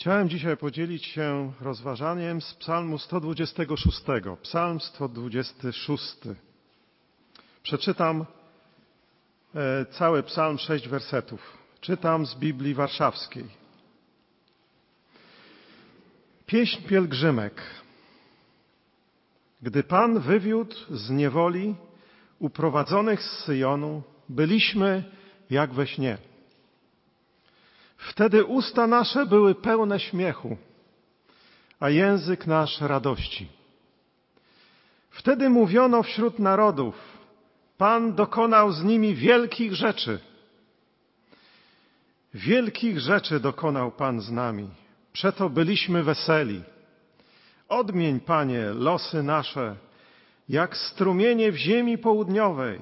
Chciałem 0.00 0.28
dzisiaj 0.28 0.56
podzielić 0.56 1.06
się 1.06 1.52
rozważaniem 1.60 2.40
z 2.40 2.54
Psalmu 2.54 2.98
126. 2.98 4.00
Psalm 4.42 4.80
126. 4.80 6.16
Przeczytam 7.62 8.24
e, 9.54 9.86
cały 9.90 10.22
psalm, 10.22 10.58
sześć 10.58 10.88
wersetów. 10.88 11.58
Czytam 11.80 12.26
z 12.26 12.34
Biblii 12.34 12.74
Warszawskiej. 12.74 13.44
Pieśń 16.46 16.82
pielgrzymek. 16.82 17.62
Gdy 19.62 19.82
Pan 19.82 20.20
wywiódł 20.20 20.76
z 20.90 21.10
niewoli 21.10 21.74
uprowadzonych 22.38 23.22
z 23.22 23.44
Syjonu, 23.44 24.02
byliśmy 24.28 25.04
jak 25.50 25.72
we 25.74 25.86
śnie. 25.86 26.29
Wtedy 28.00 28.44
usta 28.44 28.86
nasze 28.86 29.26
były 29.26 29.54
pełne 29.54 30.00
śmiechu, 30.00 30.56
a 31.80 31.90
język 31.90 32.46
nasz 32.46 32.80
radości. 32.80 33.48
Wtedy 35.10 35.50
mówiono 35.50 36.02
wśród 36.02 36.38
narodów, 36.38 36.94
Pan 37.78 38.14
dokonał 38.14 38.72
z 38.72 38.84
nimi 38.84 39.14
wielkich 39.14 39.74
rzeczy. 39.74 40.18
Wielkich 42.34 43.00
rzeczy 43.00 43.40
dokonał 43.40 43.92
Pan 43.92 44.20
z 44.20 44.30
nami. 44.30 44.70
Przeto 45.12 45.50
byliśmy 45.50 46.02
weseli. 46.02 46.62
Odmień, 47.68 48.20
Panie, 48.20 48.64
losy 48.74 49.22
nasze, 49.22 49.76
jak 50.48 50.76
strumienie 50.76 51.52
w 51.52 51.56
ziemi 51.56 51.98
południowej. 51.98 52.80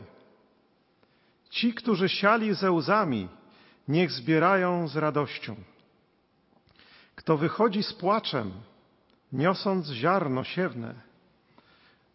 Ci, 1.51 1.75
którzy 1.75 2.09
siali 2.09 2.55
ze 2.55 2.71
łzami, 2.71 3.29
niech 3.89 4.11
zbierają 4.11 4.89
z 4.89 4.97
radością. 4.97 5.57
Kto 7.15 7.37
wychodzi 7.37 7.83
z 7.83 7.93
płaczem, 7.93 8.53
niosąc 9.33 9.87
ziarno 9.87 10.45
siewne, 10.45 10.95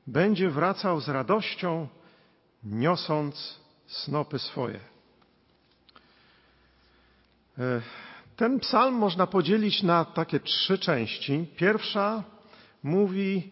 będzie 0.08 0.50
wracał 0.50 1.02
z 1.02 1.10
radością, 1.10 1.88
niosąc 2.64 3.60
snopy 3.88 4.40
swoje. 4.40 4.80
E, 7.58 7.82
ten 8.36 8.60
psalm 8.60 8.96
można 8.96 9.28
podzielić 9.28 9.84
na 9.84 10.06
takie 10.06 10.40
trzy 10.40 10.78
części. 10.78 11.48
Pierwsza 11.58 12.24
mówi 12.84 13.50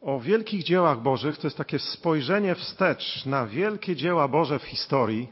o 0.00 0.20
wielkich 0.20 0.64
dziełach 0.64 1.02
Bożych, 1.02 1.38
to 1.38 1.46
jest 1.46 1.56
takie 1.56 1.78
spojrzenie 1.78 2.54
wstecz 2.54 3.26
na 3.26 3.46
wielkie 3.46 3.96
dzieła 3.96 4.28
Boże 4.28 4.58
w 4.58 4.62
historii 4.62 5.28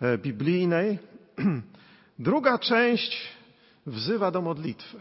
e, 0.00 0.18
biblijnej. 0.18 0.98
Druga 2.18 2.58
część 2.58 3.28
wzywa 3.86 4.30
do 4.30 4.42
modlitwy. 4.42 5.00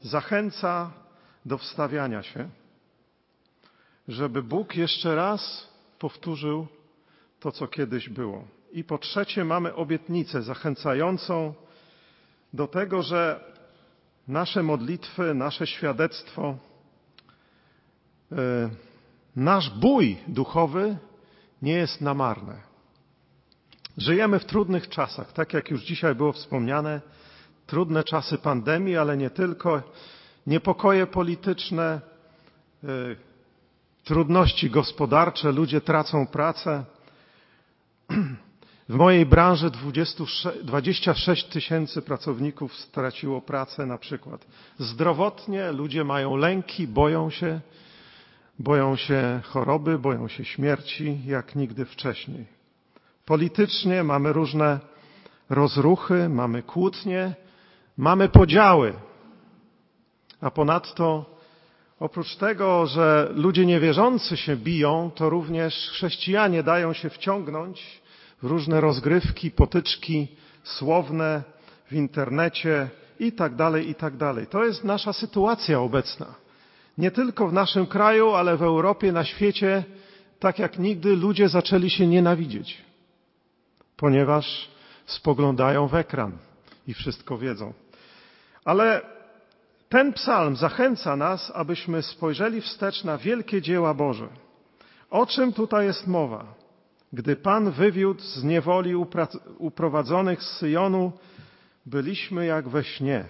Zachęca 0.00 0.92
do 1.44 1.58
wstawiania 1.58 2.22
się, 2.22 2.48
żeby 4.08 4.42
Bóg 4.42 4.76
jeszcze 4.76 5.14
raz 5.14 5.68
powtórzył 5.98 6.66
to, 7.40 7.52
co 7.52 7.68
kiedyś 7.68 8.08
było. 8.08 8.44
I 8.72 8.84
po 8.84 8.98
trzecie 8.98 9.44
mamy 9.44 9.74
obietnicę 9.74 10.42
zachęcającą 10.42 11.54
do 12.52 12.66
tego, 12.66 13.02
że 13.02 13.40
nasze 14.28 14.62
modlitwy, 14.62 15.34
nasze 15.34 15.66
świadectwo, 15.66 16.58
e, 18.32 18.70
nasz 19.36 19.70
bój 19.70 20.16
duchowy 20.28 20.96
nie 21.62 21.72
jest 21.72 22.00
namarne. 22.00 22.73
Żyjemy 23.98 24.38
w 24.38 24.44
trudnych 24.44 24.88
czasach, 24.88 25.32
tak 25.32 25.52
jak 25.52 25.70
już 25.70 25.82
dzisiaj 25.82 26.14
było 26.14 26.32
wspomniane, 26.32 27.00
trudne 27.66 28.04
czasy 28.04 28.38
pandemii, 28.38 28.96
ale 28.96 29.16
nie 29.16 29.30
tylko, 29.30 29.82
niepokoje 30.46 31.06
polityczne, 31.06 32.00
y, 32.84 33.16
trudności 34.04 34.70
gospodarcze, 34.70 35.52
ludzie 35.52 35.80
tracą 35.80 36.26
pracę. 36.26 36.84
W 38.88 38.94
mojej 38.94 39.26
branży 39.26 39.70
26 40.62 41.44
tysięcy 41.44 42.02
pracowników 42.02 42.74
straciło 42.76 43.40
pracę 43.42 43.86
na 43.86 43.98
przykład. 43.98 44.46
Zdrowotnie 44.78 45.72
ludzie 45.72 46.04
mają 46.04 46.36
lęki, 46.36 46.86
boją 46.86 47.30
się, 47.30 47.60
boją 48.58 48.96
się 48.96 49.40
choroby, 49.44 49.98
boją 49.98 50.28
się 50.28 50.44
śmierci 50.44 51.18
jak 51.26 51.56
nigdy 51.56 51.84
wcześniej. 51.84 52.46
Politycznie 53.24 54.04
mamy 54.04 54.32
różne 54.32 54.80
rozruchy, 55.50 56.28
mamy 56.28 56.62
kłótnie, 56.62 57.34
mamy 57.96 58.28
podziały. 58.28 58.92
A 60.40 60.50
ponadto, 60.50 61.24
oprócz 62.00 62.36
tego, 62.36 62.86
że 62.86 63.30
ludzie 63.34 63.66
niewierzący 63.66 64.36
się 64.36 64.56
biją, 64.56 65.10
to 65.14 65.30
również 65.30 65.90
chrześcijanie 65.90 66.62
dają 66.62 66.92
się 66.92 67.10
wciągnąć 67.10 68.02
w 68.42 68.46
różne 68.46 68.80
rozgrywki, 68.80 69.50
potyczki 69.50 70.28
słowne 70.64 71.42
w 71.86 71.92
internecie 71.92 72.88
i 73.20 73.32
tak 73.32 73.54
dalej, 73.54 73.90
i 73.90 73.94
tak 73.94 74.16
dalej. 74.16 74.46
To 74.46 74.64
jest 74.64 74.84
nasza 74.84 75.12
sytuacja 75.12 75.80
obecna. 75.80 76.34
Nie 76.98 77.10
tylko 77.10 77.48
w 77.48 77.52
naszym 77.52 77.86
kraju, 77.86 78.30
ale 78.30 78.56
w 78.56 78.62
Europie, 78.62 79.12
na 79.12 79.24
świecie, 79.24 79.84
tak 80.38 80.58
jak 80.58 80.78
nigdy 80.78 81.16
ludzie 81.16 81.48
zaczęli 81.48 81.90
się 81.90 82.06
nienawidzieć 82.06 82.84
ponieważ 83.96 84.68
spoglądają 85.06 85.88
w 85.88 85.94
ekran 85.94 86.32
i 86.86 86.94
wszystko 86.94 87.38
wiedzą. 87.38 87.72
Ale 88.64 89.00
ten 89.88 90.12
psalm 90.12 90.56
zachęca 90.56 91.16
nas, 91.16 91.52
abyśmy 91.54 92.02
spojrzeli 92.02 92.60
wstecz 92.60 93.04
na 93.04 93.18
wielkie 93.18 93.62
dzieła 93.62 93.94
Boże. 93.94 94.28
O 95.10 95.26
czym 95.26 95.52
tutaj 95.52 95.86
jest 95.86 96.06
mowa? 96.06 96.44
Gdy 97.12 97.36
Pan 97.36 97.70
wywiódł 97.70 98.20
z 98.20 98.44
niewoli 98.44 98.94
uprowadzonych 99.58 100.42
z 100.42 100.56
Syjonu, 100.56 101.12
byliśmy 101.86 102.46
jak 102.46 102.68
we 102.68 102.84
śnie. 102.84 103.24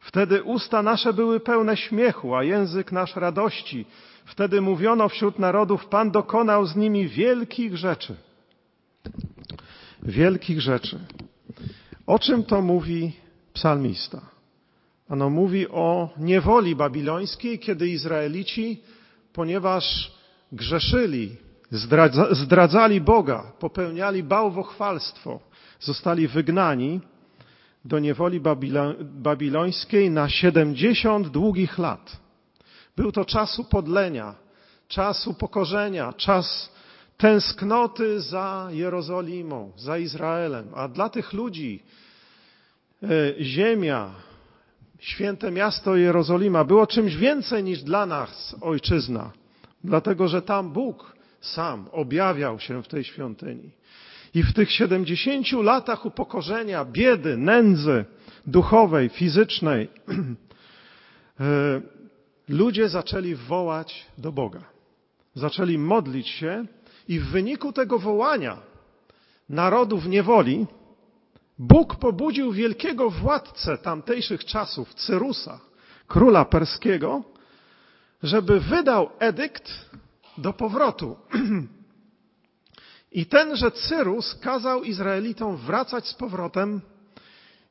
Wtedy 0.00 0.42
usta 0.42 0.82
nasze 0.82 1.12
były 1.12 1.40
pełne 1.40 1.76
śmiechu, 1.76 2.34
a 2.34 2.44
język 2.44 2.92
nasz 2.92 3.16
radości. 3.16 3.86
Wtedy 4.24 4.60
mówiono 4.60 5.08
wśród 5.08 5.38
narodów, 5.38 5.86
Pan 5.86 6.10
dokonał 6.10 6.66
z 6.66 6.76
nimi 6.76 7.08
wielkich 7.08 7.76
rzeczy 7.76 8.16
wielkich 10.04 10.60
rzeczy. 10.60 10.98
O 12.06 12.18
czym 12.18 12.44
to 12.44 12.62
mówi 12.62 13.12
psalmista? 13.52 14.20
Ano 15.08 15.30
mówi 15.30 15.68
o 15.68 16.08
niewoli 16.18 16.76
babilońskiej, 16.76 17.58
kiedy 17.58 17.88
Izraelici, 17.88 18.80
ponieważ 19.32 20.12
grzeszyli, 20.52 21.36
zdradzali 22.30 23.00
Boga, 23.00 23.52
popełniali 23.58 24.22
bałwochwalstwo, 24.22 25.40
zostali 25.80 26.28
wygnani 26.28 27.00
do 27.84 27.98
niewoli 27.98 28.40
babilońskiej 29.00 30.10
na 30.10 30.28
70 30.28 31.28
długich 31.28 31.78
lat. 31.78 32.16
Był 32.96 33.12
to 33.12 33.24
czas 33.24 33.58
upodlenia, 33.58 34.34
czas 34.88 35.26
upokorzenia, 35.26 36.12
czas 36.12 36.70
tęsknoty 37.16 38.20
za 38.20 38.68
Jerozolimą, 38.70 39.72
za 39.76 39.98
Izraelem. 39.98 40.68
A 40.74 40.88
dla 40.88 41.08
tych 41.08 41.32
ludzi 41.32 41.82
e, 43.02 43.06
ziemia, 43.40 44.10
święte 44.98 45.50
miasto 45.50 45.96
Jerozolima 45.96 46.64
było 46.64 46.86
czymś 46.86 47.16
więcej 47.16 47.64
niż 47.64 47.82
dla 47.82 48.06
nas 48.06 48.56
ojczyzna, 48.60 49.30
dlatego 49.84 50.28
że 50.28 50.42
tam 50.42 50.72
Bóg 50.72 51.14
sam 51.40 51.88
objawiał 51.92 52.60
się 52.60 52.82
w 52.82 52.88
tej 52.88 53.04
świątyni. 53.04 53.70
I 54.34 54.42
w 54.42 54.52
tych 54.52 54.72
siedemdziesięciu 54.72 55.62
latach 55.62 56.06
upokorzenia, 56.06 56.84
biedy, 56.84 57.36
nędzy 57.36 58.04
duchowej, 58.46 59.08
fizycznej, 59.08 59.88
e, 61.40 61.80
ludzie 62.48 62.88
zaczęli 62.88 63.34
wołać 63.34 64.06
do 64.18 64.32
Boga. 64.32 64.60
Zaczęli 65.34 65.78
modlić 65.78 66.28
się 66.28 66.64
i 67.08 67.20
w 67.20 67.30
wyniku 67.30 67.72
tego 67.72 67.98
wołania 67.98 68.56
narodów 69.48 70.06
niewoli 70.06 70.66
Bóg 71.58 71.96
pobudził 71.96 72.52
wielkiego 72.52 73.10
władcę 73.10 73.78
tamtejszych 73.78 74.44
czasów, 74.44 74.94
Cyrusa, 74.94 75.60
króla 76.08 76.44
perskiego, 76.44 77.22
żeby 78.22 78.60
wydał 78.60 79.10
edykt 79.18 79.72
do 80.38 80.52
powrotu. 80.52 81.16
I 83.12 83.26
tenże 83.26 83.70
Cyrus 83.70 84.34
kazał 84.34 84.82
Izraelitom 84.82 85.56
wracać 85.56 86.08
z 86.08 86.14
powrotem 86.14 86.80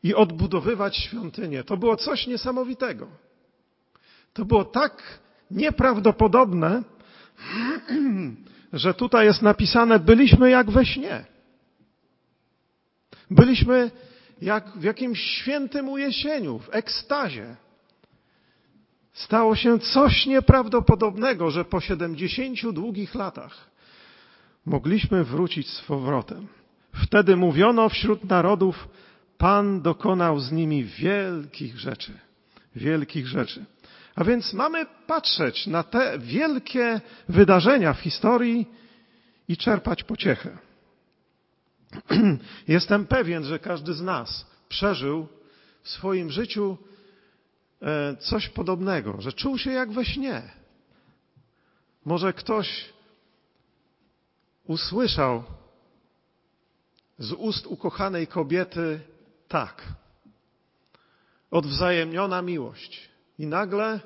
i 0.04 0.16
odbudowywać 0.16 0.98
świątynię. 0.98 1.64
To 1.64 1.78
było 1.78 1.96
coś 1.96 2.28
niesamowitego. 2.28 3.08
To 4.34 4.46
było 4.46 4.66
tak 4.66 5.20
nieprawdopodobne, 5.52 6.84
że 8.74 8.94
tutaj 8.94 9.26
jest 9.26 9.42
napisane, 9.42 10.00
byliśmy 10.00 10.50
jak 10.50 10.72
we 10.72 10.86
śnie. 10.86 11.26
Byliśmy 13.32 13.92
jak 14.42 14.78
w 14.78 14.84
jakimś 14.84 15.20
świętym 15.20 15.90
ujesieniu, 15.90 16.60
w 16.60 16.70
ekstazie. 16.72 17.56
Stało 19.14 19.56
się 19.56 19.80
coś 19.80 20.26
nieprawdopodobnego, 20.26 21.52
że 21.52 21.66
po 21.66 21.82
siedemdziesięciu 21.82 22.74
długich 22.74 23.16
latach 23.16 23.70
mogliśmy 24.66 25.24
wrócić 25.24 25.70
z 25.70 25.82
powrotem. 25.82 26.48
Wtedy 26.94 27.36
mówiono 27.36 27.90
wśród 27.90 28.24
narodów, 28.24 28.88
Pan 29.38 29.82
dokonał 29.82 30.40
z 30.40 30.52
nimi 30.52 30.84
wielkich 30.84 31.80
rzeczy. 31.80 32.12
Wielkich 32.76 33.28
rzeczy. 33.28 33.66
A 34.16 34.24
więc 34.24 34.54
mamy 34.54 34.86
patrzeć 35.08 35.68
na 35.68 35.84
te 35.84 36.20
wielkie 36.20 37.02
wydarzenia 37.30 37.94
w 37.94 38.00
historii 38.00 38.68
i 39.48 39.58
czerpać 39.58 40.04
pociechę. 40.04 40.58
Jestem 42.68 43.06
pewien, 43.06 43.44
że 43.44 43.60
każdy 43.60 43.94
z 43.94 44.02
nas 44.02 44.46
przeżył 44.70 45.28
w 45.82 45.90
swoim 45.90 46.32
życiu 46.32 46.78
e, 47.82 48.16
coś 48.18 48.50
podobnego, 48.50 49.22
że 49.22 49.34
czuł 49.34 49.58
się 49.58 49.72
jak 49.72 49.92
we 49.92 50.06
śnie. 50.06 50.42
Może 52.06 52.34
ktoś 52.34 52.94
usłyszał 54.64 55.44
z 57.20 57.32
ust 57.32 57.68
ukochanej 57.68 58.28
kobiety 58.28 59.00
tak. 59.48 59.84
Odwzajemniona 61.52 62.42
miłość. 62.42 63.13
I 63.40 63.48
nagle 63.48 64.00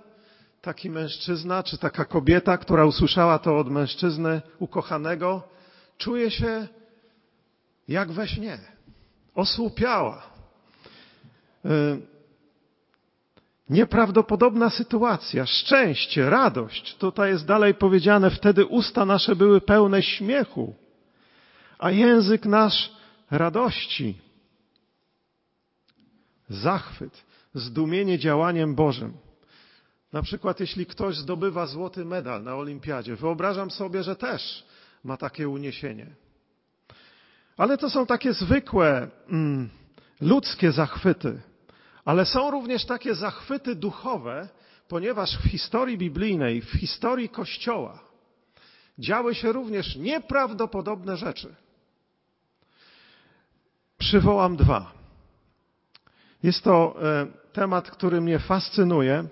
taki 0.62 0.90
mężczyzna, 0.90 1.64
czy 1.64 1.78
taka 1.78 2.06
kobieta, 2.06 2.58
która 2.58 2.86
usłyszała 2.86 3.40
to 3.40 3.58
od 3.58 3.70
mężczyzny 3.70 4.42
ukochanego, 4.60 5.44
czuje 5.98 6.32
się 6.32 6.68
jak 7.88 8.12
we 8.12 8.28
śnie. 8.28 8.58
Osłupiała. 9.36 10.24
Y, 11.66 11.70
nieprawdopodobna 13.70 14.70
sytuacja, 14.70 15.46
szczęście, 15.46 16.30
radość. 16.30 16.96
Tutaj 16.96 17.30
jest 17.30 17.46
dalej 17.46 17.74
powiedziane, 17.74 18.30
wtedy 18.30 18.66
usta 18.66 19.06
nasze 19.06 19.36
były 19.36 19.62
pełne 19.62 20.04
śmiechu, 20.04 20.76
a 21.80 21.92
język 21.92 22.46
nasz 22.46 22.92
radości. 23.32 24.18
Zachwyt, 26.50 27.24
zdumienie 27.60 28.20
działaniem 28.20 28.76
Bożym. 28.76 29.14
Na 30.14 30.22
przykład, 30.22 30.60
jeśli 30.60 30.86
ktoś 30.86 31.18
zdobywa 31.18 31.66
złoty 31.66 32.06
medal 32.06 32.44
na 32.44 32.56
olimpiadzie, 32.56 33.16
wyobrażam 33.16 33.72
sobie, 33.72 34.04
że 34.04 34.16
też 34.16 34.66
ma 35.04 35.18
takie 35.18 35.50
uniesienie. 35.50 36.08
Ale 37.58 37.78
to 37.78 37.90
są 37.90 38.06
takie 38.06 38.34
zwykłe, 38.34 39.08
mm, 39.30 39.70
ludzkie 40.22 40.72
zachwyty. 40.72 41.42
Ale 42.06 42.26
są 42.26 42.52
również 42.52 42.86
takie 42.86 43.16
zachwyty 43.16 43.76
duchowe, 43.76 44.50
ponieważ 44.88 45.38
w 45.38 45.44
historii 45.44 45.98
biblijnej, 45.98 46.62
w 46.62 46.72
historii 46.72 47.30
Kościoła 47.30 48.08
działy 49.00 49.36
się 49.36 49.52
również 49.52 49.96
nieprawdopodobne 49.96 51.18
rzeczy. 51.18 51.56
Przywołam 53.98 54.56
dwa. 54.56 54.97
Jest 56.44 56.64
to 56.64 56.96
e, 57.02 57.28
temat, 57.54 57.92
który 57.92 58.22
mnie 58.22 58.40
fascynuje. 58.40 59.24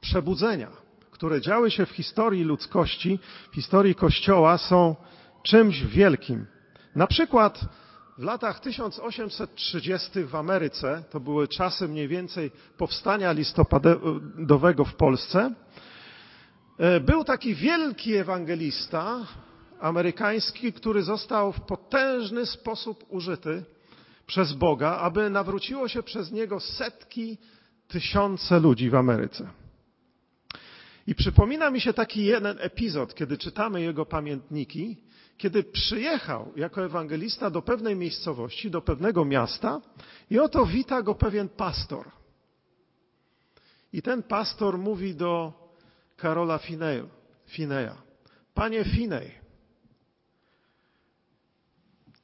Przebudzenia, 0.00 0.68
które 1.10 1.40
działy 1.40 1.70
się 1.70 1.86
w 1.86 1.90
historii 1.90 2.44
ludzkości, 2.44 3.18
w 3.50 3.54
historii 3.54 3.94
Kościoła, 3.94 4.58
są 4.58 4.96
czymś 5.42 5.82
wielkim. 5.84 6.46
Na 6.96 7.06
przykład 7.06 7.60
w 8.18 8.22
latach 8.22 8.60
1830 8.60 10.24
w 10.24 10.34
Ameryce, 10.34 11.02
to 11.10 11.20
były 11.20 11.48
czasy 11.48 11.88
mniej 11.88 12.08
więcej 12.08 12.50
powstania 12.76 13.32
listopadowego 13.32 14.84
w 14.84 14.94
Polsce, 14.94 15.54
e, 16.78 17.00
był 17.00 17.24
taki 17.24 17.54
wielki 17.54 18.14
ewangelista 18.14 19.26
amerykański, 19.80 20.72
który 20.72 21.02
został 21.02 21.52
w 21.52 21.60
potężny 21.60 22.46
sposób 22.46 23.04
użyty 23.08 23.64
przez 24.32 24.52
Boga, 24.52 24.96
aby 24.96 25.30
nawróciło 25.30 25.88
się 25.88 26.02
przez 26.02 26.32
niego 26.32 26.60
setki, 26.60 27.38
tysiące 27.88 28.60
ludzi 28.60 28.90
w 28.90 28.94
Ameryce. 28.94 29.50
I 31.06 31.14
przypomina 31.14 31.70
mi 31.70 31.80
się 31.80 31.92
taki 31.92 32.24
jeden 32.24 32.56
epizod, 32.60 33.14
kiedy 33.14 33.38
czytamy 33.38 33.82
jego 33.82 34.06
pamiętniki, 34.06 34.96
kiedy 35.36 35.64
przyjechał 35.64 36.52
jako 36.56 36.84
ewangelista 36.84 37.50
do 37.50 37.62
pewnej 37.62 37.96
miejscowości, 37.96 38.70
do 38.70 38.82
pewnego 38.82 39.24
miasta 39.24 39.80
i 40.30 40.38
oto 40.38 40.66
wita 40.66 41.02
go 41.02 41.14
pewien 41.14 41.48
pastor. 41.48 42.10
I 43.92 44.02
ten 44.02 44.22
pastor 44.22 44.78
mówi 44.78 45.14
do 45.14 45.52
Karola 46.16 46.58
Fineja, 47.46 48.02
panie 48.54 48.84
Finej, 48.84 49.42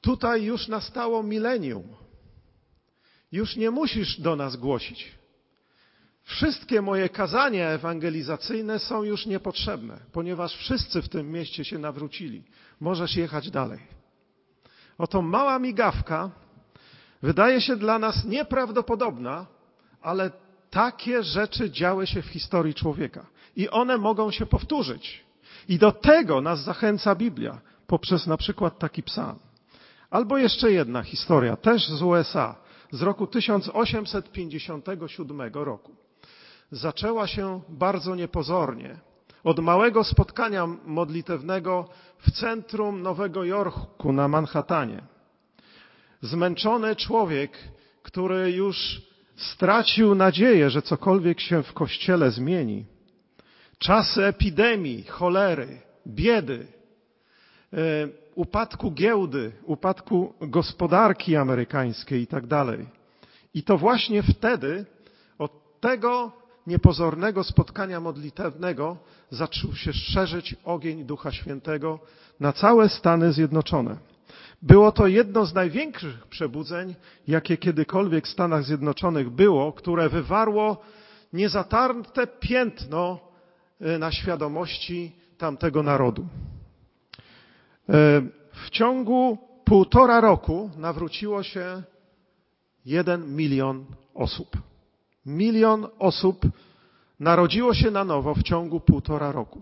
tutaj 0.01 0.43
już 0.43 0.67
nastało 0.67 1.23
milenium. 1.23 1.98
Już 3.31 3.55
nie 3.55 3.71
musisz 3.71 4.19
do 4.19 4.35
nas 4.35 4.55
głosić. 4.55 5.11
Wszystkie 6.23 6.81
moje 6.81 7.09
kazania 7.09 7.69
ewangelizacyjne 7.69 8.79
są 8.79 9.03
już 9.03 9.25
niepotrzebne, 9.25 9.99
ponieważ 10.11 10.55
wszyscy 10.55 11.01
w 11.01 11.09
tym 11.09 11.31
mieście 11.31 11.65
się 11.65 11.77
nawrócili. 11.79 12.43
Możesz 12.79 13.15
jechać 13.15 13.51
dalej. 13.51 13.79
Oto 14.97 15.21
mała 15.21 15.59
migawka 15.59 16.31
wydaje 17.21 17.61
się 17.61 17.75
dla 17.75 17.99
nas 17.99 18.25
nieprawdopodobna, 18.25 19.45
ale 20.01 20.31
takie 20.69 21.23
rzeczy 21.23 21.71
działy 21.71 22.07
się 22.07 22.21
w 22.21 22.25
historii 22.25 22.73
człowieka 22.73 23.25
i 23.55 23.69
one 23.69 23.97
mogą 23.97 24.31
się 24.31 24.45
powtórzyć. 24.45 25.23
I 25.67 25.77
do 25.77 25.91
tego 25.91 26.41
nas 26.41 26.63
zachęca 26.63 27.15
Biblia 27.15 27.61
poprzez 27.87 28.27
na 28.27 28.37
przykład 28.37 28.79
taki 28.79 29.03
psalm. 29.03 29.39
Albo 30.09 30.37
jeszcze 30.37 30.71
jedna 30.71 31.03
historia, 31.03 31.57
też 31.57 31.89
z 31.89 32.01
USA, 32.01 32.55
z 32.91 33.01
roku 33.01 33.27
1857 33.27 35.41
roku 35.53 35.95
zaczęła 36.71 37.27
się 37.27 37.61
bardzo 37.69 38.15
niepozornie. 38.15 38.99
Od 39.43 39.59
małego 39.59 40.03
spotkania 40.03 40.67
modlitewnego 40.85 41.89
w 42.17 42.31
centrum 42.31 43.01
Nowego 43.01 43.43
Jorku 43.43 44.13
na 44.13 44.27
Manhattanie. 44.27 45.01
Zmęczony 46.21 46.95
człowiek, 46.95 47.57
który 48.03 48.51
już 48.51 49.01
stracił 49.35 50.15
nadzieję, 50.15 50.69
że 50.69 50.81
cokolwiek 50.81 51.39
się 51.39 51.63
w 51.63 51.73
kościele 51.73 52.31
zmieni. 52.31 52.85
Czasy 53.77 54.25
epidemii, 54.25 55.03
cholery, 55.03 55.81
biedy, 56.07 56.67
e, 57.73 57.77
upadku 58.39 58.91
giełdy, 58.91 59.51
upadku 59.65 60.33
gospodarki 60.41 61.35
amerykańskiej 61.35 62.21
i 62.21 62.27
tak 62.27 62.47
dalej. 62.47 62.87
I 63.53 63.63
to 63.63 63.77
właśnie 63.77 64.23
wtedy 64.23 64.85
od 65.37 65.79
tego 65.79 66.31
niepozornego 66.67 67.43
spotkania 67.43 67.99
modlitewnego 67.99 68.97
zaczął 69.29 69.75
się 69.75 69.93
szerzyć 69.93 70.55
ogień 70.63 71.05
Ducha 71.05 71.31
Świętego 71.31 71.99
na 72.39 72.53
całe 72.53 72.89
Stany 72.89 73.33
Zjednoczone. 73.33 73.97
Było 74.61 74.91
to 74.91 75.07
jedno 75.07 75.45
z 75.45 75.53
największych 75.53 76.27
przebudzeń, 76.27 76.95
jakie 77.27 77.57
kiedykolwiek 77.57 78.25
w 78.27 78.29
Stanach 78.29 78.63
Zjednoczonych 78.63 79.29
było, 79.29 79.73
które 79.73 80.09
wywarło 80.09 80.77
niezatarte 81.33 82.27
piętno 82.27 83.19
e, 83.81 83.97
na 83.97 84.11
świadomości 84.11 85.11
tamtego 85.37 85.83
narodu. 85.83 86.27
E, 87.89 88.21
w 88.65 88.69
ciągu 88.69 89.37
półtora 89.65 90.21
roku 90.21 90.69
nawróciło 90.77 91.43
się 91.43 91.83
jeden 92.85 93.35
milion 93.35 93.85
osób. 94.13 94.57
Milion 95.25 95.87
osób 95.99 96.45
narodziło 97.19 97.73
się 97.73 97.91
na 97.91 98.03
nowo 98.03 98.35
w 98.35 98.43
ciągu 98.43 98.79
półtora 98.79 99.31
roku. 99.31 99.61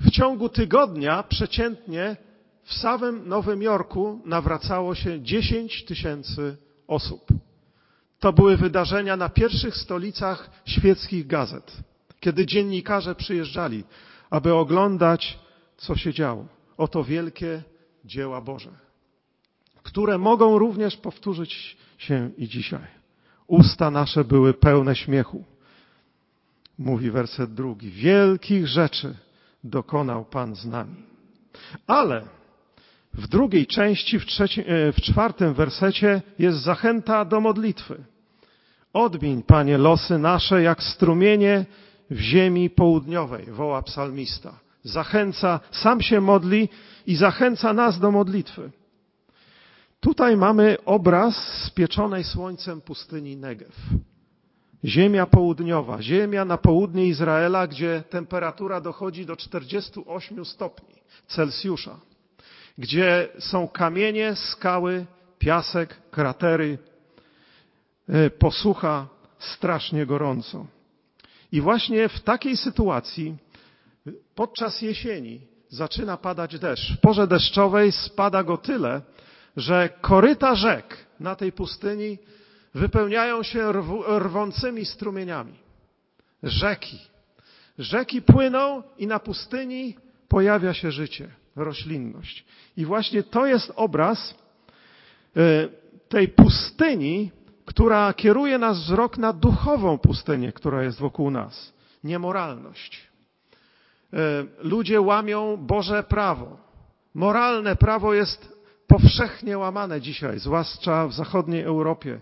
W 0.00 0.10
ciągu 0.10 0.48
tygodnia 0.48 1.22
przeciętnie 1.22 2.16
w 2.64 2.74
samym 2.74 3.28
Nowym 3.28 3.62
Jorku 3.62 4.20
nawracało 4.24 4.94
się 4.94 5.22
10 5.22 5.84
tysięcy 5.84 6.56
osób. 6.86 7.20
To 8.18 8.32
były 8.32 8.56
wydarzenia 8.56 9.16
na 9.16 9.28
pierwszych 9.28 9.76
stolicach 9.76 10.50
świeckich 10.64 11.26
gazet, 11.26 11.76
kiedy 12.20 12.46
dziennikarze 12.46 13.14
przyjeżdżali, 13.14 13.84
aby 14.30 14.54
oglądać, 14.54 15.38
co 15.76 15.96
się 15.96 16.12
działo. 16.12 16.59
Oto 16.80 17.04
wielkie 17.04 17.62
dzieła 18.04 18.40
Boże, 18.40 18.70
które 19.82 20.18
mogą 20.18 20.58
również 20.58 20.96
powtórzyć 20.96 21.76
się 21.98 22.30
i 22.36 22.48
dzisiaj. 22.48 22.86
Usta 23.46 23.90
nasze 23.90 24.24
były 24.24 24.54
pełne 24.54 24.96
śmiechu. 24.96 25.44
Mówi 26.78 27.10
werset 27.10 27.54
drugi. 27.54 27.90
Wielkich 27.90 28.66
rzeczy 28.66 29.16
dokonał 29.64 30.24
Pan 30.24 30.56
z 30.56 30.66
nami. 30.66 30.96
Ale 31.86 32.24
W 33.14 33.28
drugiej 33.28 33.66
części, 33.66 34.18
w, 34.18 34.22
e, 34.22 34.92
w 34.92 35.00
czwartym 35.00 35.54
wersecie 35.54 36.22
jest 36.38 36.58
zachęta 36.58 37.24
do 37.24 37.40
modlitwy. 37.40 38.04
Odmień, 38.92 39.42
Panie, 39.42 39.78
losy 39.78 40.18
nasze 40.18 40.62
jak 40.62 40.82
strumienie 40.82 41.66
w 42.10 42.18
ziemi 42.18 42.70
południowej, 42.70 43.46
woła 43.46 43.82
psalmista. 43.82 44.69
Zachęca, 44.84 45.60
sam 45.70 46.00
się 46.00 46.20
modli 46.20 46.68
i 47.06 47.16
zachęca 47.16 47.72
nas 47.72 47.98
do 47.98 48.10
modlitwy. 48.10 48.70
Tutaj 50.00 50.36
mamy 50.36 50.76
obraz 50.84 51.36
spieczonej 51.66 52.24
słońcem 52.24 52.80
pustyni 52.80 53.36
Negev. 53.36 53.72
Ziemia 54.84 55.26
południowa, 55.26 56.02
ziemia 56.02 56.44
na 56.44 56.58
południe 56.58 57.06
Izraela, 57.06 57.66
gdzie 57.66 58.02
temperatura 58.10 58.80
dochodzi 58.80 59.26
do 59.26 59.36
48 59.36 60.44
stopni 60.44 60.94
Celsjusza, 61.26 62.00
gdzie 62.78 63.28
są 63.38 63.68
kamienie, 63.68 64.36
skały, 64.36 65.06
piasek, 65.38 65.96
kratery, 66.10 66.78
e, 68.08 68.30
posłucha, 68.30 69.08
strasznie 69.38 70.06
gorąco. 70.06 70.66
I 71.52 71.60
właśnie 71.60 72.08
w 72.08 72.20
takiej 72.20 72.56
sytuacji 72.56 73.36
podczas 74.34 74.82
jesieni 74.82 75.40
zaczyna 75.68 76.16
padać 76.16 76.58
deszcz. 76.58 76.92
W 76.92 77.00
porze 77.00 77.26
deszczowej 77.26 77.92
spada 77.92 78.42
go 78.44 78.56
tyle, 78.56 79.02
że 79.56 79.88
koryta 80.00 80.54
rzek 80.54 80.96
na 81.20 81.36
tej 81.36 81.52
pustyni 81.52 82.18
wypełniają 82.74 83.42
się 83.42 83.72
rwącymi 84.18 84.84
strumieniami. 84.84 85.54
Rzeki. 86.42 86.98
Rzeki 87.78 88.22
płyną 88.22 88.82
i 88.98 89.06
na 89.06 89.18
pustyni 89.18 89.96
pojawia 90.28 90.74
się 90.74 90.90
życie, 90.90 91.28
roślinność. 91.56 92.44
I 92.76 92.84
właśnie 92.84 93.22
to 93.22 93.46
jest 93.46 93.72
obraz 93.76 94.34
e, 95.36 95.68
tej 96.08 96.28
pustyni, 96.28 97.30
która 97.64 98.12
kieruje 98.12 98.58
nas 98.58 98.78
wzrok 98.78 99.18
na 99.18 99.32
duchową 99.32 99.98
pustynię, 99.98 100.52
która 100.52 100.82
jest 100.82 100.98
wokół 100.98 101.30
nas. 101.30 101.72
Niemoralność. 102.04 103.09
E, 104.12 104.44
ludzie 104.58 105.00
łamią 105.00 105.56
Boże 105.56 106.02
prawo. 106.02 106.56
Moralne 107.14 107.76
prawo 107.76 108.14
jest 108.14 108.60
powszechnie 108.86 109.58
łamane 109.58 110.00
dzisiaj, 110.00 110.38
zwłaszcza 110.38 111.08
w 111.08 111.12
zachodniej 111.12 111.62
Europie 111.62 112.20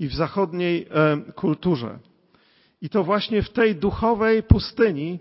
i 0.00 0.08
w 0.08 0.14
zachodniej 0.14 0.86
e, 0.90 1.32
kulturze. 1.32 1.98
I 2.82 2.88
to 2.88 3.04
właśnie 3.04 3.42
w 3.42 3.50
tej 3.50 3.76
duchowej 3.76 4.42
pustyni 4.42 5.18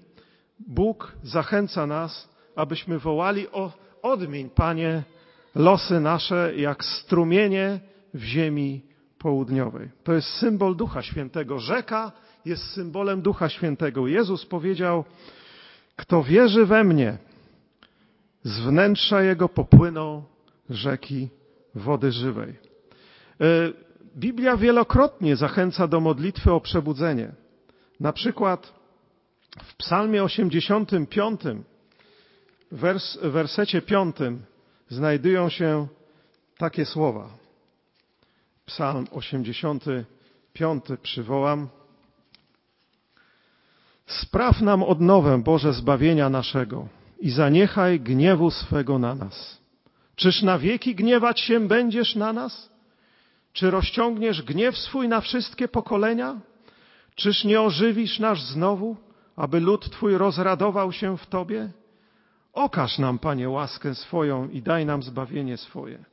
Bóg 0.60 1.12
zachęca 1.24 1.88
nas, 1.88 2.30
abyśmy 2.56 3.00
wołali 3.00 3.50
o 3.52 3.72
odmień, 4.02 4.50
Panie, 4.50 5.04
losy 5.56 6.00
nasze 6.00 6.56
jak 6.56 6.86
strumienie 6.86 7.80
w 8.14 8.24
ziemi 8.24 8.82
południowej. 9.18 9.90
To 10.04 10.14
jest 10.14 10.28
symbol 10.28 10.76
Ducha 10.76 11.02
Świętego. 11.02 11.60
Rzeka 11.60 12.12
jest 12.46 12.64
symbolem 12.64 13.22
Ducha 13.22 13.50
Świętego. 13.50 14.08
Jezus 14.08 14.46
powiedział, 14.46 15.04
kto 15.96 16.24
wierzy 16.24 16.66
we 16.66 16.84
mnie, 16.84 17.18
z 18.44 18.60
wnętrza 18.60 19.24
jego 19.24 19.50
popłyną 19.50 20.24
rzeki 20.70 21.30
wody 21.76 22.12
żywej. 22.12 22.50
E, 22.50 23.46
Biblia 24.18 24.58
wielokrotnie 24.58 25.36
zachęca 25.36 25.88
do 25.88 26.00
modlitwy 26.00 26.52
o 26.52 26.62
przebudzenie. 26.62 27.32
Na 28.00 28.14
przykład 28.14 28.74
w 29.64 29.76
Psalmie 29.76 30.24
85, 30.24 31.42
wers, 32.72 33.18
wersecie 33.22 33.82
5 33.82 34.16
znajdują 34.90 35.50
się 35.50 35.88
takie 36.58 36.86
słowa. 36.86 37.30
Psalm 38.66 39.08
85 39.12 40.84
przywołam. 41.02 41.70
Spraw 44.06 44.62
nam 44.62 44.84
odnowę, 44.84 45.44
Boże, 45.44 45.74
zbawienia 45.74 46.30
naszego 46.30 46.88
i 47.20 47.30
zaniechaj 47.32 48.00
gniewu 48.00 48.52
swego 48.52 49.00
na 49.00 49.16
nas. 49.16 49.58
Czyż 50.16 50.42
na 50.42 50.60
wieki 50.60 50.96
gniewać 50.96 51.40
się 51.40 51.68
będziesz 51.68 52.16
na 52.16 52.34
nas? 52.34 52.70
Czy 53.54 53.72
rozciągniesz 53.72 54.42
gniew 54.42 54.78
swój 54.78 55.08
na 55.08 55.22
wszystkie 55.22 55.68
pokolenia? 55.68 56.40
Czyż 57.16 57.44
nie 57.44 57.62
ożywisz 57.62 58.20
nas 58.20 58.40
znowu, 58.40 58.98
aby 59.36 59.60
lud 59.60 59.90
Twój 59.90 60.18
rozradował 60.18 60.92
się 60.92 61.18
w 61.18 61.28
Tobie? 61.28 61.70
Okaż 62.54 63.00
nam, 63.00 63.20
Panie, 63.20 63.50
łaskę 63.50 63.96
swoją 63.96 64.50
i 64.50 64.62
daj 64.62 64.86
nam 64.86 65.04
zbawienie 65.04 65.58
swoje. 65.58 66.06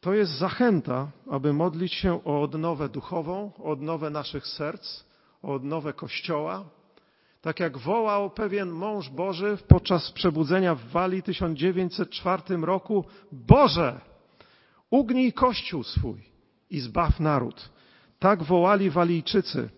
To 0.00 0.14
jest 0.14 0.32
zachęta, 0.32 1.10
aby 1.30 1.52
modlić 1.52 1.94
się 1.94 2.24
o 2.24 2.42
odnowę 2.42 2.88
duchową, 2.88 3.52
o 3.58 3.64
odnowę 3.64 4.10
naszych 4.10 4.46
serc, 4.46 5.04
o 5.46 5.54
odnowę 5.54 5.92
Kościoła. 5.92 6.64
Tak 7.40 7.60
jak 7.60 7.78
wołał 7.78 8.30
pewien 8.30 8.70
mąż 8.70 9.08
Boży 9.08 9.58
podczas 9.68 10.12
przebudzenia 10.12 10.74
w 10.74 10.84
Walii 10.84 11.22
1904 11.22 12.42
roku, 12.56 13.04
Boże, 13.32 14.00
ugnij 14.90 15.32
Kościół 15.32 15.82
swój 15.82 16.22
i 16.70 16.80
zbaw 16.80 17.20
naród. 17.20 17.70
Tak 18.18 18.42
wołali 18.42 18.90
Walijczycy 18.90 19.68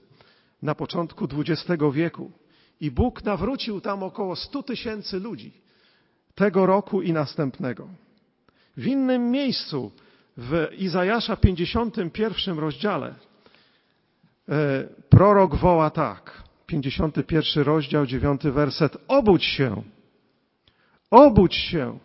na 0.62 0.74
początku 0.74 1.28
XX 1.38 1.82
wieku. 1.92 2.32
I 2.80 2.90
Bóg 2.90 3.24
nawrócił 3.24 3.80
tam 3.80 4.02
około 4.02 4.36
100 4.36 4.62
tysięcy 4.62 5.20
ludzi 5.20 5.52
tego 6.34 6.66
roku 6.66 7.02
i 7.02 7.12
następnego. 7.12 7.88
W 8.76 8.86
innym 8.86 9.30
miejscu, 9.30 9.92
w 10.36 10.66
Izajasza 10.78 11.36
51 11.36 12.58
rozdziale, 12.58 13.14
prorok 15.08 15.54
woła 15.54 15.90
tak. 15.90 16.42
51 16.66 17.64
rozdział, 17.64 18.06
9 18.06 18.42
werset. 18.42 18.96
Obudź 19.08 19.44
się, 19.44 19.82
obudź 21.10 21.54
się, 21.54 21.98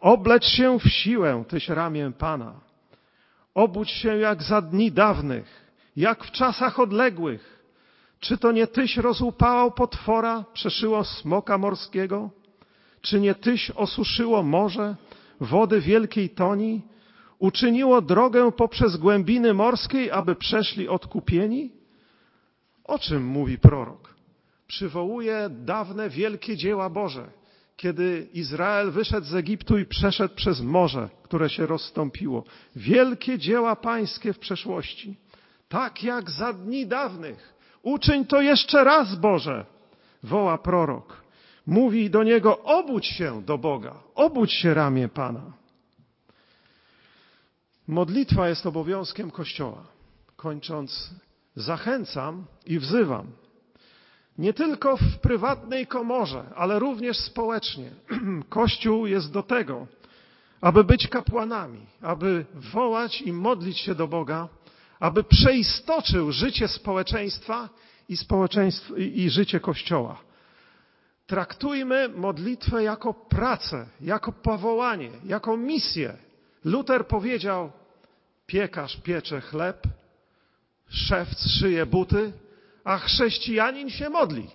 oblecz 0.00 0.46
się 0.46 0.78
w 0.78 0.88
siłę, 0.88 1.44
tyś 1.48 1.68
ramię 1.68 2.12
Pana. 2.18 2.60
Obudź 3.54 3.90
się 3.90 4.16
jak 4.16 4.42
za 4.42 4.62
dni 4.62 4.92
dawnych, 4.92 5.72
jak 5.96 6.24
w 6.24 6.30
czasach 6.30 6.80
odległych. 6.80 7.54
Czy 8.20 8.38
to 8.38 8.52
nie 8.52 8.66
tyś 8.66 8.96
rozłupał 8.96 9.72
potwora, 9.72 10.44
przeszyło 10.52 11.04
smoka 11.04 11.58
morskiego? 11.58 12.30
Czy 13.00 13.20
nie 13.20 13.34
tyś 13.34 13.70
osuszyło 13.70 14.42
morze, 14.42 14.96
wody 15.40 15.80
wielkiej 15.80 16.30
toni? 16.30 16.82
Uczyniło 17.38 18.02
drogę 18.02 18.52
poprzez 18.52 18.96
głębiny 18.96 19.54
morskiej, 19.54 20.10
aby 20.10 20.34
przeszli 20.34 20.88
odkupieni? 20.88 21.83
O 22.84 22.98
czym 22.98 23.26
mówi 23.26 23.58
prorok? 23.58 24.14
Przywołuje 24.66 25.48
dawne 25.50 26.10
wielkie 26.10 26.56
dzieła 26.56 26.90
Boże, 26.90 27.30
kiedy 27.76 28.28
Izrael 28.32 28.90
wyszedł 28.90 29.26
z 29.26 29.34
Egiptu 29.34 29.78
i 29.78 29.86
przeszedł 29.86 30.34
przez 30.34 30.60
morze, 30.60 31.08
które 31.22 31.50
się 31.50 31.66
rozstąpiło. 31.66 32.44
Wielkie 32.76 33.38
dzieła 33.38 33.76
pańskie 33.76 34.32
w 34.32 34.38
przeszłości. 34.38 35.16
Tak 35.68 36.02
jak 36.02 36.30
za 36.30 36.52
dni 36.52 36.86
dawnych. 36.86 37.54
Uczyń 37.82 38.26
to 38.26 38.40
jeszcze 38.40 38.84
raz, 38.84 39.14
Boże, 39.14 39.66
woła 40.22 40.58
prorok. 40.58 41.24
Mówi 41.66 42.10
do 42.10 42.22
niego, 42.22 42.62
obudź 42.62 43.06
się 43.06 43.42
do 43.42 43.58
Boga, 43.58 43.94
obudź 44.14 44.52
się 44.52 44.74
ramię 44.74 45.08
Pana. 45.08 45.52
Modlitwa 47.88 48.48
jest 48.48 48.66
obowiązkiem 48.66 49.30
Kościoła. 49.30 49.86
Kończąc 50.36 51.10
zachęcam 51.56 52.44
i 52.66 52.78
wzywam. 52.78 53.26
Nie 54.38 54.52
tylko 54.52 54.96
w 54.96 55.18
prywatnej 55.18 55.86
komorze, 55.86 56.44
ale 56.56 56.78
również 56.78 57.18
społecznie. 57.18 57.90
Kościół 58.48 59.06
jest 59.06 59.32
do 59.32 59.42
tego, 59.42 59.86
aby 60.60 60.84
być 60.84 61.08
kapłanami, 61.08 61.86
aby 62.02 62.44
wołać 62.54 63.22
i 63.22 63.32
modlić 63.32 63.78
się 63.78 63.94
do 63.94 64.08
Boga, 64.08 64.48
aby 65.00 65.24
przeistoczył 65.24 66.32
życie 66.32 66.68
społeczeństwa 66.68 67.68
i, 68.08 68.16
społeczeństw, 68.16 68.98
i 68.98 69.30
życie 69.30 69.60
Kościoła. 69.60 70.20
Traktujmy 71.26 72.08
modlitwę 72.08 72.82
jako 72.82 73.14
pracę, 73.14 73.86
jako 74.00 74.32
powołanie, 74.32 75.10
jako 75.24 75.56
misję. 75.56 76.16
Luther 76.64 77.06
powiedział, 77.06 77.72
piekarz 78.46 78.96
piecze 78.96 79.40
chleb, 79.40 79.86
szewc 80.88 81.48
szyje 81.48 81.86
buty, 81.86 82.32
a 82.84 82.98
chrześcijanin 82.98 83.90
się 83.90 84.10
modli. 84.10 84.46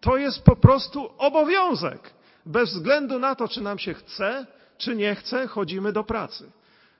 To 0.00 0.16
jest 0.16 0.42
po 0.42 0.56
prostu 0.56 1.10
obowiązek. 1.18 2.14
Bez 2.46 2.70
względu 2.72 3.18
na 3.18 3.34
to, 3.34 3.48
czy 3.48 3.60
nam 3.60 3.78
się 3.78 3.94
chce, 3.94 4.46
czy 4.78 4.96
nie 4.96 5.14
chce, 5.14 5.46
chodzimy 5.46 5.92
do 5.92 6.04
pracy. 6.04 6.50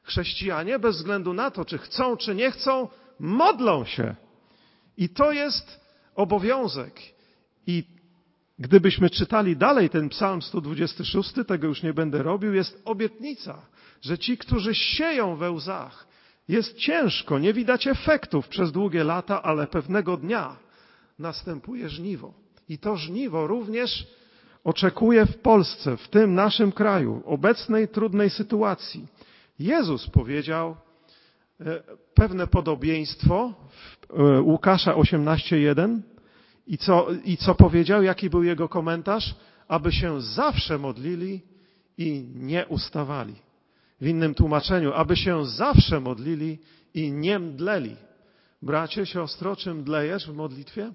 Chrześcijanie, 0.03 0.79
bez 0.79 0.97
względu 0.97 1.33
na 1.33 1.51
to, 1.51 1.65
czy 1.65 1.79
chcą, 1.79 2.17
czy 2.17 2.35
nie 2.35 2.51
chcą, 2.51 2.89
modlą 3.19 3.85
się. 3.85 4.15
I 4.97 5.09
to 5.09 5.33
jest 5.33 5.81
obowiązek. 6.15 7.01
I 7.67 7.85
gdybyśmy 8.59 9.11
czytali 9.11 9.57
dalej 9.57 9.91
ten 9.91 10.09
psalm 10.09 10.43
126, 10.43 11.33
tego 11.49 11.67
już 11.67 11.83
nie 11.83 11.95
będę 11.95 12.23
robił, 12.23 12.55
jest 12.55 12.83
obietnica, 12.85 13.67
że 14.03 14.19
ci, 14.19 14.39
którzy 14.39 14.75
sieją 14.75 15.37
we 15.37 15.51
łzach, 15.51 16.07
jest 16.51 16.77
ciężko, 16.77 17.39
nie 17.39 17.53
widać 17.53 17.87
efektów 17.87 18.49
przez 18.49 18.73
długie 18.73 19.05
lata, 19.05 19.43
ale 19.43 19.67
pewnego 19.67 20.17
dnia 20.17 20.57
następuje 21.19 21.89
żniwo. 21.89 22.35
I 22.69 22.79
to 22.79 22.97
żniwo 22.97 23.47
również 23.47 24.07
oczekuje 24.65 25.27
w 25.27 25.39
Polsce, 25.39 25.97
w 25.97 26.09
tym 26.09 26.35
naszym 26.35 26.73
kraju, 26.73 27.23
obecnej 27.27 27.89
trudnej 27.89 28.31
sytuacji. 28.31 29.07
Jezus 29.59 30.11
powiedział 30.11 30.77
e, 31.61 31.83
pewne 32.15 32.47
podobieństwo 32.47 33.55
w 33.71 34.21
e, 34.21 34.41
Łukasza 34.41 34.95
18:1 34.95 36.01
i 36.67 36.79
co, 36.79 37.07
i 37.25 37.37
co 37.37 37.55
powiedział, 37.55 38.03
jaki 38.03 38.31
był 38.31 38.43
jego 38.43 38.69
komentarz? 38.69 39.35
Aby 39.69 39.93
się 39.93 40.21
zawsze 40.21 40.79
modlili 40.79 41.43
i 41.99 42.25
nie 42.35 42.67
ustawali. 42.67 43.35
W 44.01 44.07
innym 44.07 44.35
tłumaczeniu, 44.35 44.93
aby 44.93 45.17
się 45.17 45.47
zawsze 45.47 46.01
modlili 46.01 46.59
i 46.95 47.13
nie 47.13 47.39
mdleli. 47.39 47.97
Bracie, 48.63 49.07
siostro, 49.07 49.57
czy 49.57 49.75
mdlejesz 49.75 50.27
w 50.27 50.35
modlitwie? 50.35 50.93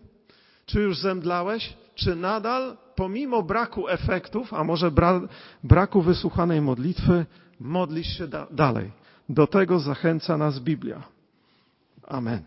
Czy 0.65 0.81
już 0.81 0.97
zemdlałeś? 0.97 1.73
Czy 1.95 2.15
nadal, 2.15 2.77
pomimo 2.95 3.43
braku 3.43 3.87
efektów, 3.89 4.53
a 4.53 4.63
może 4.63 4.91
bra 4.91 5.21
braku 5.63 6.01
wysłuchanej 6.01 6.61
modlitwy, 6.61 7.25
modlisz 7.59 8.17
się 8.17 8.27
da 8.27 8.47
dalej? 8.51 8.91
Do 9.29 9.47
tego 9.47 9.79
zachęca 9.79 10.37
nas 10.37 10.59
Biblia. 10.59 11.03
Amen. 12.07 12.43